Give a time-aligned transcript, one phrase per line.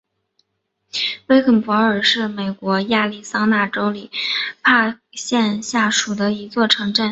[1.27, 4.11] 威肯勃格是美国亚利桑那州马里科
[4.63, 7.09] 帕县下属的一座城镇。